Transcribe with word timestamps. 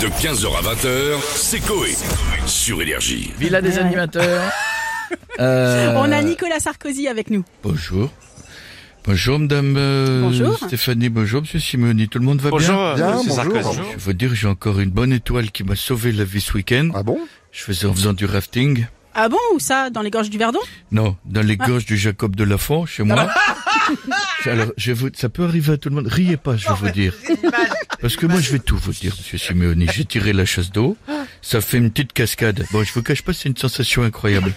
De 0.00 0.06
15h 0.06 0.46
à 0.56 0.74
20h, 0.74 1.18
c'est 1.34 1.60
Coé. 1.60 1.94
Sur 2.46 2.80
Énergie. 2.80 3.32
Villa 3.38 3.60
des 3.60 3.78
animateurs. 3.78 4.42
Euh, 5.40 5.94
On 5.96 6.10
a 6.10 6.20
Nicolas 6.20 6.58
Sarkozy 6.58 7.06
avec 7.06 7.30
nous. 7.30 7.44
Bonjour. 7.62 8.10
Bonjour 9.04 9.38
madame 9.38 9.76
euh, 9.78 10.20
Bonjour. 10.22 10.56
Stéphanie, 10.58 11.08
bonjour 11.08 11.42
monsieur 11.42 11.60
Simoni, 11.60 12.08
tout 12.08 12.18
le 12.18 12.24
monde 12.24 12.40
va 12.40 12.50
Bonjour, 12.50 12.94
bien? 12.96 13.16
Monsieur 13.18 13.30
Sarkozy. 13.30 13.78
Je 13.96 14.04
veux 14.04 14.14
dire, 14.14 14.34
j'ai 14.34 14.48
encore 14.48 14.80
une 14.80 14.90
bonne 14.90 15.12
étoile 15.12 15.52
qui 15.52 15.62
m'a 15.62 15.76
sauvé 15.76 16.10
la 16.10 16.24
vie 16.24 16.40
ce 16.40 16.52
week-end. 16.54 16.90
Ah 16.94 17.04
bon? 17.04 17.20
Je 17.52 17.62
faisais 17.62 17.86
en 17.86 17.94
faisant 17.94 18.12
du 18.14 18.26
rafting. 18.26 18.86
Ah 19.14 19.28
bon, 19.28 19.38
ou 19.54 19.60
ça, 19.60 19.90
dans 19.90 20.02
les 20.02 20.10
gorges 20.10 20.28
du 20.28 20.38
Verdon? 20.38 20.58
Non, 20.90 21.16
dans 21.24 21.42
les 21.42 21.56
gorges 21.56 21.86
du 21.86 21.96
Jacob 21.96 22.34
de 22.34 22.42
Lafont, 22.44 22.84
chez 22.84 23.04
moi. 23.04 23.28
Alors, 24.48 24.72
je 24.76 24.92
vous, 24.92 25.08
ça 25.14 25.28
peut 25.28 25.44
arriver 25.44 25.72
à 25.72 25.76
tout 25.76 25.88
le 25.88 25.94
monde. 25.96 26.06
Riez 26.06 26.36
pas, 26.36 26.56
je 26.56 26.68
vais 26.68 26.74
vous 26.74 26.90
dire. 26.90 27.14
Parce 28.00 28.16
que 28.16 28.26
moi, 28.26 28.40
je 28.40 28.52
vais 28.52 28.58
tout 28.58 28.76
vous 28.76 28.92
dire, 28.92 29.14
monsieur 29.16 29.38
Simeoni. 29.38 29.86
J'ai 29.92 30.04
tiré 30.04 30.32
la 30.32 30.44
chasse 30.44 30.70
d'eau. 30.70 30.96
Ça 31.42 31.60
fait 31.60 31.78
une 31.78 31.90
petite 31.90 32.12
cascade. 32.12 32.64
Bon, 32.72 32.82
je 32.84 32.92
vous 32.92 33.02
cache 33.02 33.22
pas, 33.22 33.32
c'est 33.32 33.48
une 33.48 33.56
sensation 33.56 34.02
incroyable. 34.02 34.52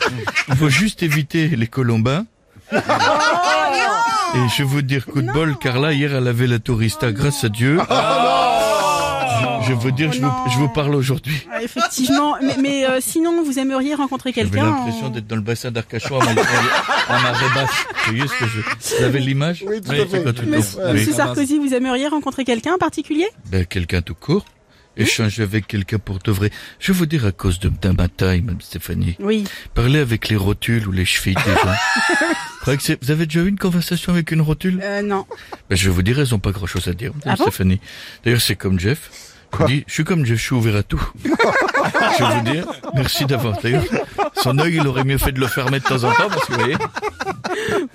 Il 0.47 0.55
faut 0.55 0.69
juste 0.69 1.03
éviter 1.03 1.47
les 1.49 1.67
colombins. 1.67 2.25
Et 2.73 4.39
je 4.55 4.59
vais 4.59 4.63
vous 4.63 4.81
dire 4.81 5.05
coup 5.05 5.21
de 5.21 5.31
bol, 5.31 5.57
car 5.59 5.79
là, 5.79 5.91
hier, 5.91 6.15
elle 6.15 6.27
avait 6.27 6.47
la 6.47 6.59
tourista, 6.59 7.11
grâce 7.11 7.43
à 7.43 7.49
Dieu. 7.49 7.79
Je 9.71 9.75
vais 9.77 9.81
vous 9.83 9.91
dire, 9.91 10.11
je 10.11 10.19
vous, 10.21 10.31
je 10.51 10.57
vous 10.57 10.67
parle 10.67 10.93
aujourd'hui. 10.95 11.35
Ah, 11.51 11.63
Effectivement, 11.63 12.35
mais, 12.41 12.57
mais, 12.61 12.85
euh, 12.85 12.99
sinon, 12.99 13.41
vous 13.43 13.57
aimeriez 13.57 13.95
rencontrer 13.95 14.33
quelqu'un 14.33 14.65
l'impression 14.65 15.05
en- 15.05 15.09
d'être 15.09 15.27
dans 15.27 15.37
le 15.37 15.41
bassin 15.41 15.71
d'Arcachon 15.71 16.15
en, 16.15 16.21
en 16.21 17.19
marée 17.21 17.45
basse. 17.55 17.69
Vous 18.05 18.15
voyez 18.15 18.27
ce 18.27 18.33
que 18.37 18.45
je... 18.47 18.97
Vous 18.97 19.03
avez 19.03 19.19
l'image 19.19 19.63
Oui, 19.65 19.79
tout 19.79 19.91
à 19.91 19.95
fait. 19.95 20.23
Monsieur, 20.25 20.33
temps. 20.33 20.41
Oui. 20.87 20.93
Monsieur 20.93 21.13
Sarkozy, 21.13 21.57
vous 21.57 21.73
aimeriez 21.73 22.07
rencontrer 22.07 22.43
quelqu'un 22.43 22.73
en 22.73 22.77
particulier? 22.77 23.27
Ben, 23.49 23.65
quelqu'un 23.65 24.01
tout 24.01 24.15
court. 24.15 24.43
Échanger 24.97 25.43
avec 25.43 25.67
quelqu'un 25.67 25.99
pour 25.99 26.19
de 26.19 26.31
vrai. 26.31 26.51
Je 26.79 26.91
vais 26.91 26.97
vous 26.97 27.05
dire 27.05 27.25
à 27.25 27.31
cause 27.31 27.59
de, 27.59 27.69
de 27.69 27.89
ma 27.89 28.09
taille, 28.09 28.41
Mme 28.41 28.59
Stéphanie. 28.59 29.15
Oui. 29.21 29.45
Parler 29.73 29.99
avec 29.99 30.27
les 30.27 30.35
rotules 30.35 30.85
ou 30.85 30.91
les 30.91 31.05
chevilles 31.05 31.35
des 31.35 31.41
gens. 31.53 32.27
Vous 33.01 33.09
avez 33.11 33.25
déjà 33.25 33.39
eu 33.39 33.47
une 33.47 33.57
conversation 33.57 34.11
avec 34.11 34.31
une 34.31 34.41
rotule? 34.41 34.81
Euh, 34.83 35.01
non. 35.01 35.25
ben, 35.69 35.75
Je 35.77 35.85
vais 35.89 35.95
vous 35.95 36.03
dire, 36.03 36.19
elles 36.19 36.35
ont 36.35 36.39
pas 36.39 36.51
grand 36.51 36.67
chose 36.67 36.87
à 36.89 36.93
dire, 36.93 37.11
Mme 37.13 37.21
Ah 37.25 37.35
bon? 37.37 37.43
Stéphanie. 37.45 37.79
D'ailleurs, 38.25 38.41
c'est 38.41 38.55
comme 38.57 38.79
Jeff. 38.79 39.09
Il 39.59 39.65
dit, 39.67 39.83
je 39.87 39.93
suis 39.93 40.03
comme 40.03 40.25
je 40.25 40.35
suis 40.35 40.53
ouvert 40.55 40.75
à 40.75 40.83
tout. 40.83 41.01
je 41.23 42.23
vais 42.23 42.35
vous 42.35 42.41
dire, 42.51 42.65
merci 42.95 43.25
d'avance. 43.25 43.57
D'ailleurs, 43.61 43.83
son 44.41 44.57
œil, 44.59 44.75
il 44.77 44.87
aurait 44.87 45.03
mieux 45.03 45.17
fait 45.17 45.31
de 45.31 45.39
le 45.39 45.47
fermer 45.47 45.79
de 45.79 45.83
temps 45.85 46.03
en 46.03 46.11
temps, 46.13 46.29
parce 46.29 46.45
que 46.45 46.53
vous 46.53 46.59
voyez. 46.59 46.77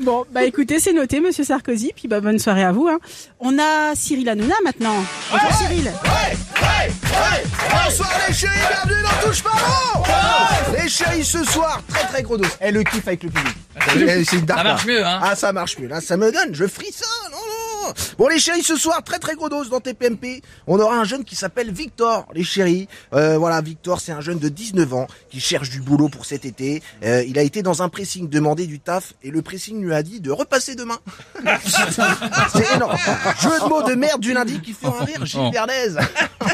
Bon, 0.00 0.24
bah 0.32 0.44
écoutez, 0.44 0.78
c'est 0.78 0.92
noté, 0.92 1.20
Monsieur 1.20 1.44
Sarkozy, 1.44 1.92
puis 1.96 2.08
bah 2.08 2.20
bonne 2.20 2.38
soirée 2.38 2.62
à 2.64 2.72
vous. 2.72 2.88
Hein. 2.88 2.98
On 3.40 3.58
a 3.58 3.94
Cyril 3.94 4.28
Hanouna 4.28 4.54
maintenant. 4.64 4.94
Bonjour 5.30 5.52
Cyril. 5.52 5.90
Bonsoir 7.84 8.10
les 8.28 8.34
chéris, 8.34 8.52
bienvenue 8.84 9.02
dans 9.02 9.26
Touche 9.28 9.42
pas 9.42 9.50
bon 9.50 10.02
Les 10.82 10.88
chéris 10.88 11.24
ce 11.24 11.42
soir, 11.44 11.80
très 11.88 12.06
très 12.06 12.22
gros 12.22 12.36
dos. 12.36 12.46
Et 12.60 12.70
le 12.70 12.82
kiff 12.82 13.06
avec 13.06 13.22
le 13.22 13.30
public. 13.30 13.54
Eh, 13.94 14.40
dark, 14.42 14.58
Ça 14.58 14.64
marche 14.64 14.86
là. 14.86 14.92
mieux, 14.92 15.04
hein 15.04 15.20
Ah 15.22 15.34
ça 15.36 15.52
marche 15.52 15.78
mieux, 15.78 15.88
là 15.88 16.00
ça 16.00 16.16
me 16.16 16.30
donne, 16.32 16.54
je 16.54 16.66
frissonne, 16.66 17.06
Bon 18.18 18.28
les 18.28 18.38
chéris 18.38 18.62
ce 18.62 18.76
soir, 18.76 19.02
très 19.02 19.18
très 19.18 19.34
gros 19.34 19.48
dos 19.48 19.64
dans 19.66 19.80
TPMP, 19.80 20.42
on 20.66 20.78
aura 20.80 20.96
un 20.96 21.04
jeune 21.04 21.24
qui 21.24 21.36
s'appelle 21.36 21.70
Victor, 21.72 22.26
les 22.34 22.44
chéris. 22.44 22.88
Euh, 23.14 23.38
voilà, 23.38 23.60
Victor 23.60 24.00
c'est 24.00 24.12
un 24.12 24.20
jeune 24.20 24.38
de 24.38 24.48
19 24.48 24.92
ans 24.94 25.06
qui 25.30 25.40
cherche 25.40 25.70
du 25.70 25.80
boulot 25.80 26.08
pour 26.08 26.24
cet 26.26 26.44
été. 26.44 26.82
Euh, 27.04 27.22
il 27.26 27.38
a 27.38 27.42
été 27.42 27.62
dans 27.62 27.82
un 27.82 27.88
pressing 27.88 28.28
demander 28.28 28.66
du 28.66 28.80
taf 28.80 29.14
et 29.22 29.30
le 29.30 29.42
pressing 29.42 29.80
lui 29.82 29.94
a 29.94 30.02
dit 30.02 30.20
de 30.20 30.30
repasser 30.30 30.74
demain. 30.74 30.98
c'est 32.52 32.74
énorme. 32.74 32.96
Jeu 33.40 33.50
de 33.62 33.68
mots 33.68 33.82
de 33.82 33.94
merde 33.94 34.20
du 34.20 34.32
lundi 34.32 34.60
qui 34.60 34.72
fait 34.72 34.86
un 34.86 35.04
rire 35.04 35.24
Gilles 35.26 35.50
Verdez. 35.52 35.94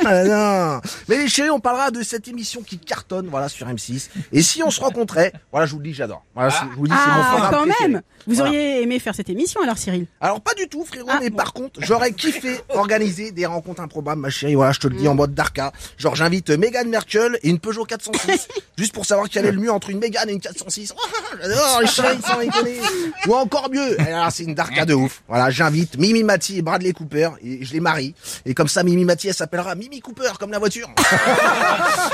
Ah, 0.04 0.24
non. 0.24 0.80
Mais 1.08 1.18
les 1.18 1.28
chéris, 1.28 1.50
on 1.50 1.60
parlera 1.60 1.90
de 1.90 2.02
cette 2.02 2.26
émission 2.26 2.62
qui 2.62 2.78
cartonne, 2.78 3.28
voilà, 3.28 3.48
sur 3.48 3.66
M6. 3.68 4.08
Et 4.32 4.42
si 4.42 4.62
on 4.62 4.70
se 4.70 4.80
rencontrait, 4.80 5.32
voilà, 5.52 5.66
je 5.66 5.72
vous 5.72 5.78
le 5.78 5.84
dis, 5.84 5.92
j'adore. 5.94 6.24
Voilà, 6.34 6.48
je 6.48 6.76
vous 6.76 6.84
le 6.84 6.88
dis, 6.88 6.94
c'est 6.96 7.10
mon 7.10 7.22
Ah, 7.22 7.48
quand 7.52 7.62
préféré. 7.64 7.88
même. 7.88 8.02
Vous 8.26 8.34
Voilà. 8.36 8.50
auriez 8.50 8.82
aimé 8.82 8.98
faire 8.98 9.14
cette 9.14 9.28
émission 9.28 9.60
alors, 9.62 9.78
Cyril? 9.78 10.06
Alors 10.20 10.40
pas 10.40 10.54
du 10.54 10.66
tout, 10.68 10.84
frérot, 10.84 11.08
Ah, 11.10 11.18
mais 11.22 11.30
par 11.30 11.52
contre, 11.52 11.80
j'aurais 11.82 12.12
kiffé 12.12 12.58
organiser 12.70 13.30
des 13.30 13.46
rencontres 13.46 13.80
improbables, 13.80 14.20
ma 14.20 14.30
chérie. 14.30 14.54
Voilà, 14.54 14.72
je 14.72 14.80
te 14.80 14.88
le 14.88 14.96
dis 14.96 15.06
en 15.06 15.14
mode 15.14 15.34
Darka. 15.34 15.72
Genre, 15.96 16.14
j'invite 16.16 16.50
Meghan 16.50 16.84
Merkel 16.86 17.38
et 17.42 17.48
une 17.48 17.58
Peugeot 17.58 17.84
406, 17.84 18.48
juste 18.78 18.92
pour 18.92 19.06
savoir 19.06 19.28
quel 19.28 19.46
est 19.46 19.52
le 19.52 19.58
mieux 19.58 19.70
entre 19.70 19.90
une 19.90 19.98
Meghan 19.98 20.26
et 20.28 20.32
une 20.32 20.40
406. 20.40 20.94
J'adore 21.40 21.80
les 21.80 21.86
chéris, 21.86 22.18
sans 22.26 22.38
déconner. 22.38 22.80
Ou 23.26 23.34
encore 23.34 23.70
mieux, 23.70 24.00
et 24.00 24.12
alors 24.12 24.32
c'est 24.32 24.42
une 24.44 24.54
Darka 24.54 24.84
de 24.84 24.94
ouf. 24.94 25.22
Voilà, 25.28 25.50
j'invite 25.50 25.96
Mimi 25.96 26.24
Mati 26.24 26.58
et 26.58 26.62
Bradley 26.62 26.92
Cooper 26.92 27.30
et 27.42 27.64
je 27.64 27.72
les 27.72 27.80
marie. 27.80 28.14
Et 28.44 28.54
comme 28.54 28.68
ça, 28.68 28.82
Mimi 28.82 29.04
Mati, 29.04 29.28
elle 29.28 29.34
s'appellera 29.34 29.74
Mimi 29.74 30.00
Cooper, 30.00 30.32
comme 30.38 30.50
la 30.50 30.58
voiture. 30.58 30.88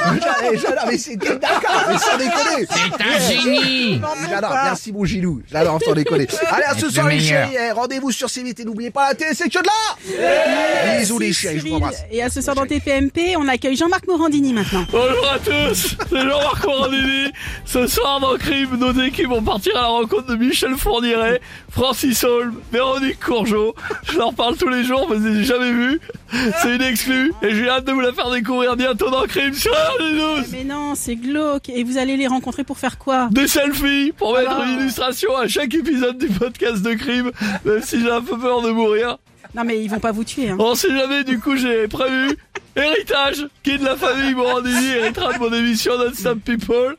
J'adore, 0.05 0.87
mais 0.87 0.99
c'est 0.99 1.17
Darka, 1.17 1.69
mais 1.89 1.99
sans 1.99 2.19
déconner. 2.19 2.67
C'est 2.69 3.05
un 3.05 3.19
génie 3.31 4.01
J'adore, 4.29 4.53
merci 4.65 4.93
mon 4.93 5.05
Gilou. 5.05 5.43
J'adore, 5.51 5.81
sans 5.83 5.95
déconner. 5.95 6.27
Allez, 6.51 6.65
à 6.65 6.75
ce 6.75 6.91
soir 6.91 7.09
les 7.09 7.21
chéris, 7.21 7.57
eh, 7.59 7.73
rendez-vous 7.73 8.11
sur 8.11 8.29
CVT, 8.29 8.65
n'oubliez 8.65 8.91
pas 8.91 8.98
la 9.01 9.15
télé, 9.15 9.35
c'est 9.35 9.49
que 9.49 9.59
de 9.59 9.65
là 9.65 10.99
Bisous 10.99 11.19
les 11.19 11.33
chéris, 11.33 11.61
je 11.61 11.67
vous 11.67 11.75
embrasse. 11.75 12.05
Et 12.11 12.23
à 12.23 12.31
ce 12.31 12.41
soir 12.41 12.57
dans 12.57 12.67
TPMP, 12.67 13.37
on 13.37 13.47
accueille 13.49 13.77
Jean-Marc 13.77 14.07
Morandini 14.07 14.53
maintenant. 14.53 14.85
Bonjour 14.91 15.29
à 15.29 15.39
tous, 15.39 15.97
c'est 16.11 16.21
Jean-Marc 16.21 16.65
Morandini. 16.65 17.33
Ce 17.65 17.87
soir 17.87 18.21
dans 18.21 18.37
Crime, 18.37 18.77
nos 18.79 18.93
équipes 19.03 19.29
vont 19.29 19.43
partir 19.43 19.77
à 19.77 19.83
la 19.83 19.87
rencontre 19.89 20.27
de 20.27 20.37
Michel 20.37 20.77
Fourniret, 20.77 21.41
Francis 21.71 22.25
Holm, 22.25 22.61
Véronique 22.73 23.21
Courgeot. 23.21 23.75
Je 24.11 24.19
leur 24.19 24.35
parle 24.35 24.57
tous 24.57 24.69
les 24.69 24.85
jours, 24.85 25.09
mais 25.11 25.17
je 25.17 25.29
les 25.29 25.41
ai 25.41 25.45
jamais 25.45 25.73
vus. 25.73 26.01
C'est 26.63 26.75
une 26.77 26.83
exclue 26.83 27.33
et 27.43 27.55
j'ai 27.55 27.69
hâte 27.69 27.85
de 27.87 27.93
vous 27.93 28.01
la 28.01 28.13
faire 28.13 28.31
découvrir 28.31 28.77
bientôt 28.77 29.11
dans 29.11 29.23
Crime 29.25 29.55
sur 29.55 29.73
RG12. 29.73 30.45
Mais 30.53 30.65
non, 30.65 30.95
c'est 30.95 31.17
glauque. 31.17 31.69
Et 31.71 31.85
vous 31.85 31.97
allez 31.99 32.17
les 32.17 32.27
rencontrer 32.27 32.65
pour 32.65 32.79
faire 32.79 32.99
quoi? 32.99 33.29
Des 33.31 33.49
selfies 33.49 34.13
pour 34.17 34.35
mettre 34.37 34.53
Ah. 34.61 34.65
une 34.67 34.81
illustration 34.81 35.37
à 35.37 35.49
chaque 35.49 35.75
épisode 35.75 36.19
du 36.19 36.27
podcast 36.29 36.83
de 36.83 36.95
Crime, 36.95 37.31
même 37.65 37.83
si 37.83 38.01
j'ai 38.01 38.11
un 38.11 38.21
peu 38.23 38.39
peur 38.39 38.63
de 38.63 38.71
mourir. 38.71 39.19
Non 39.55 39.65
mais 39.65 39.83
ils 39.83 39.89
vont 39.89 39.99
pas 39.99 40.13
vous 40.13 40.25
tuer. 40.25 40.51
Hein. 40.51 40.57
On 40.59 40.75
sait 40.75 40.91
jamais, 40.91 41.25
du 41.25 41.39
coup, 41.41 41.57
j'ai 41.57 41.89
prévu 41.89 42.37
héritage, 42.79 43.47
qui 43.63 43.73
est 43.73 43.79
de 43.79 43.85
la 43.85 43.97
famille 43.97 44.35
Morandini, 44.35 44.89
héritera 44.97 45.33
de 45.33 45.39
mon 45.39 45.53
émission 45.53 45.97
Non-Stop 45.99 46.39
People, 46.45 46.97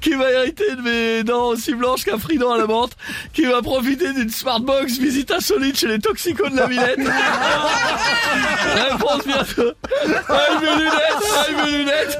qui 0.00 0.14
va 0.14 0.30
hériter 0.30 0.74
de 0.76 0.82
mes 0.82 1.24
dents 1.24 1.48
aussi 1.48 1.74
blanches 1.74 2.04
qu'un 2.04 2.18
frident 2.18 2.52
à 2.52 2.58
la 2.58 2.66
menthe, 2.66 2.96
qui 3.32 3.44
va 3.44 3.62
profiter 3.62 4.12
d'une 4.12 4.30
smartbox 4.30 4.98
visite 4.98 5.30
insolite 5.30 5.78
chez 5.78 5.88
les 5.88 5.98
toxicos 5.98 6.50
de 6.50 6.56
la 6.56 6.66
Villette. 6.66 6.98
Réponse 8.90 9.26
bientôt. 9.26 9.72
Avec 10.02 10.60
mes 10.62 10.76
lunettes, 10.76 11.24
avec 11.44 11.64
mes 11.64 11.78
lunettes. 11.78 12.18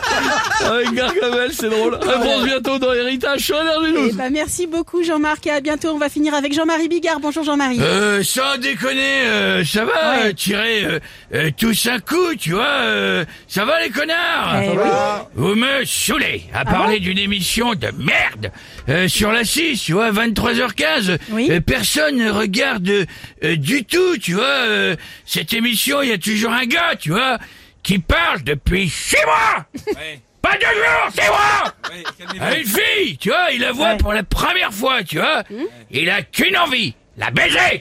Avec 0.66 0.92
Gargamel, 0.94 1.50
c'est 1.52 1.68
drôle. 1.68 1.94
Réponse 1.96 2.44
bientôt 2.44 2.78
dans 2.78 2.92
héritage 2.92 3.52
Eh 3.88 3.92
12. 3.92 4.16
ben, 4.16 4.30
merci 4.32 4.66
beaucoup 4.66 5.02
Jean-Marc 5.02 5.46
et 5.46 5.50
à 5.50 5.60
bientôt. 5.60 5.90
On 5.90 5.98
va 5.98 6.08
finir 6.08 6.34
avec 6.34 6.52
Jean-Marie 6.54 6.88
Bigard. 6.88 7.20
Bonjour 7.20 7.44
Jean-Marie. 7.44 7.78
Euh, 7.80 8.22
sans 8.22 8.56
déconner, 8.58 9.20
euh, 9.26 9.64
ça 9.64 9.84
va, 9.84 9.92
Ouais. 9.92 10.26
euh, 10.28 10.32
tirer 10.32 10.84
euh, 10.84 10.98
euh, 11.34 11.50
tous 11.56 11.86
un 11.86 11.98
coup, 11.98 12.34
tu 12.38 12.52
vois, 12.52 12.64
euh, 12.64 13.24
ça 13.48 13.64
va 13.64 13.80
les 13.82 13.90
connards 13.90 14.60
Eh 14.62 14.68
oui. 14.70 14.76
Vous 15.34 15.54
me 15.54 15.84
saoulez 15.84 16.42
à 16.54 16.64
parler 16.64 17.00
d'une 17.00 17.18
émission 17.18 17.74
de 17.74 17.88
merde 17.98 18.50
euh, 18.88 19.08
sur 19.08 19.32
la 19.32 19.44
6, 19.44 19.80
tu 19.82 19.92
vois, 19.92 20.10
23h15. 20.12 21.18
Oui. 21.30 21.48
Euh, 21.50 21.60
personne 21.60 22.16
ne 22.16 22.30
regarde 22.30 22.88
euh, 22.88 23.56
du 23.56 23.84
tout, 23.84 24.16
tu 24.20 24.32
vois. 24.34 24.44
euh, 24.44 24.96
cette 25.24 25.52
émission, 25.52 26.02
il 26.02 26.08
y 26.10 26.12
a 26.12 26.18
toujours 26.18 26.52
un 26.52 26.66
gars, 26.66 26.94
tu 26.98 27.10
vois, 27.10 27.38
qui 27.86 28.00
parle 28.00 28.42
depuis 28.42 28.88
six 28.90 29.16
mois 29.24 29.64
Pas 30.42 30.54
deux 30.54 30.66
jours, 30.66 31.08
six 31.12 31.28
mois 31.28 32.44
À 32.44 32.54
une 32.56 32.66
fille, 32.66 33.16
tu 33.16 33.28
vois, 33.28 33.52
il 33.52 33.60
la 33.60 33.70
voit 33.70 33.90
Ouais. 33.92 33.96
pour 33.96 34.12
la 34.12 34.24
première 34.24 34.72
fois, 34.72 35.04
tu 35.04 35.18
vois. 35.18 35.44
Il 35.92 36.10
a 36.10 36.22
qu'une 36.22 36.56
envie, 36.58 36.96
la 37.16 37.30
baiser 37.30 37.54
Ouais, 37.54 37.80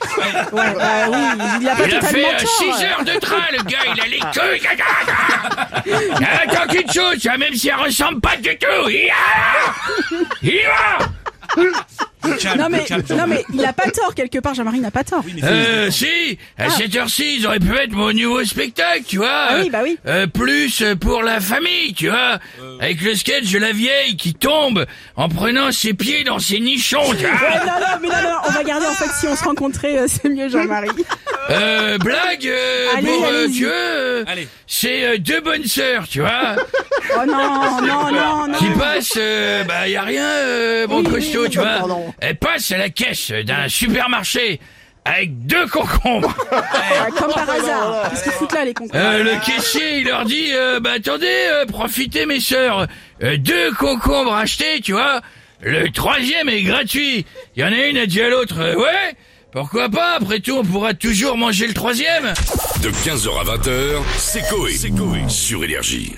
bah 0.52 1.08
oui, 1.10 1.18
il 1.62 1.68
a 1.70 1.76
pas 1.76 1.88
il 1.88 1.96
a 1.96 2.02
fait 2.02 2.22
totalement 2.22 2.28
euh, 2.28 2.38
tort. 2.38 2.76
6 2.78 2.84
heures 2.84 3.04
de 3.04 3.20
train, 3.20 3.44
le 3.52 3.64
gars, 3.64 3.78
il 3.96 4.02
a 4.02 4.06
les 4.06 4.20
couilles. 4.20 4.62
Il 6.20 6.26
attend 6.26 6.68
qu'une 6.68 6.92
chose, 6.92 7.20
tu 7.20 7.28
vois, 7.28 7.38
même 7.38 7.54
si 7.56 7.70
elle 7.70 7.76
ressemble 7.76 8.22
pas 8.22 8.38
du 8.38 8.56
tout. 8.58 8.90
Il 8.90 9.10
y 10.44 10.62
va 10.64 11.00
Il 11.62 11.72
Non 12.58 12.68
mais, 12.70 12.86
non 13.16 13.28
mais 13.28 13.44
il 13.54 13.64
a 13.66 13.74
pas 13.74 13.90
tort 13.92 14.14
quelque 14.16 14.40
part. 14.40 14.54
Jean-Marie 14.54 14.80
n'a 14.80 14.92
pas 14.92 15.04
tort. 15.04 15.24
Euh, 15.44 15.90
si, 15.92 16.38
à 16.58 16.70
cette 16.70 16.96
heure-ci, 16.96 17.38
ils 17.40 17.48
auraient 17.48 17.60
pu 17.60 17.68
mettre 17.68 17.94
mon 17.94 18.12
nouveau 18.14 18.44
spectacle, 18.44 19.04
tu 19.08 19.18
vois. 19.18 19.48
Ah 19.50 19.56
oui, 19.62 19.70
bah 19.70 19.80
oui. 19.84 19.98
Euh, 20.08 20.28
plus 20.28 20.82
euh, 20.82 20.96
pour 20.96 21.24
la 21.24 21.40
famille, 21.40 21.94
tu 21.96 22.10
vois. 22.10 22.40
Avec 22.80 23.02
le 23.02 23.16
sketch 23.16 23.52
de 23.52 23.60
la 23.60 23.72
vieille 23.72 24.16
qui 24.18 24.34
tombe 24.34 24.86
en 25.16 25.30
prenant 25.30 25.72
ses 25.72 25.94
pieds 25.94 26.24
dans 26.24 26.40
ses 26.40 26.60
nichons, 26.60 27.04
tu 27.18 27.26
vois. 27.26 27.32
Ouais, 27.32 27.60
non, 27.60 27.74
non, 27.80 27.98
mais 28.02 28.08
non, 28.08 28.22
non, 28.30 28.38
on 28.48 28.52
va 28.52 28.64
garder 28.64 28.86
en 28.86 28.94
fait 28.94 29.10
si 29.20 29.28
on 29.28 29.36
se 29.36 29.44
rencontrait, 29.44 29.98
euh, 30.00 30.08
c'est 30.08 30.30
mieux 30.30 30.50
Jean-Marie. 30.50 30.90
Euh, 31.48 32.00
blague, 32.00 32.48
euh, 32.48 32.88
Allez, 32.98 33.06
pour, 33.08 33.26
euh, 33.28 33.48
euh, 33.62 34.24
c'est 34.66 35.06
euh, 35.06 35.18
deux 35.20 35.42
bonnes 35.42 35.66
sœurs, 35.66 36.08
tu 36.10 36.22
vois. 36.22 36.56
Oh 37.14 37.20
non, 37.28 37.36
non, 37.82 38.12
non, 38.12 38.45
non. 38.45 38.45
Qui 38.58 38.70
passe, 38.72 39.14
euh, 39.18 39.64
bah 39.64 39.88
y 39.88 39.96
a 39.96 40.02
rien, 40.04 40.24
euh, 40.26 40.88
mon 40.88 40.98
Oui, 41.00 41.04
costaud, 41.10 41.44
oui, 41.44 41.50
tu 41.50 41.60
vois. 41.60 41.78
pardon. 41.80 42.14
Elle 42.20 42.36
passe 42.38 42.72
à 42.72 42.78
la 42.78 42.90
caisse 42.90 43.32
d'un 43.32 43.68
supermarché 43.68 44.60
avec 45.06 45.46
deux 45.46 45.68
concombres. 45.68 46.34
Ah, 46.52 47.08
Comme 47.18 47.32
par 47.32 47.50
hasard. 47.50 48.10
Qu'est-ce 48.10 48.24
qu'ils 48.24 48.32
foutent 48.32 48.54
là, 48.54 48.66
les 48.66 48.74
concombres 48.74 48.96
Euh, 49.04 49.24
le 49.24 49.46
caissier, 49.46 50.00
il 50.00 50.06
leur 50.08 50.26
dit, 50.26 50.48
euh, 50.54 50.80
bah 50.80 50.92
attendez, 50.96 51.28
euh, 51.28 51.66
profitez 51.66 52.26
mes 52.26 52.40
sœurs, 52.40 52.88
Euh, 53.24 53.38
deux 53.38 53.72
concombres 53.74 54.34
achetés, 54.34 54.82
tu 54.82 54.92
vois, 54.94 55.22
le 55.62 55.90
troisième 55.92 56.50
est 56.50 56.64
gratuit. 56.64 57.26
Il 57.56 57.62
y 57.62 57.66
en 57.66 57.72
a 57.72 57.86
une 57.88 57.98
a 57.98 58.06
dit 58.06 58.22
à 58.22 58.30
l'autre, 58.30 58.60
euh, 58.60 58.76
ouais, 58.76 59.16
pourquoi 59.52 59.90
pas, 59.90 60.16
après 60.16 60.40
tout, 60.40 60.58
on 60.58 60.64
pourra 60.66 60.94
toujours 60.94 61.38
manger 61.38 61.68
le 61.68 61.74
troisième. 61.74 62.34
De 62.82 62.90
15h 62.90 63.40
à 63.40 63.44
20h, 63.58 64.02
c'est 64.18 64.42
Coé. 64.50 64.76
Sur 65.30 65.64
Énergie. 65.64 66.16